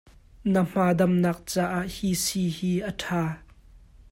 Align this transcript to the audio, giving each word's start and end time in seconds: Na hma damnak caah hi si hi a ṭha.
Na 0.51 0.61
hma 0.69 0.87
damnak 0.99 1.39
caah 1.51 1.85
hi 1.95 2.09
si 2.23 2.43
hi 2.57 2.71
a 2.89 2.91
ṭha. 3.01 3.23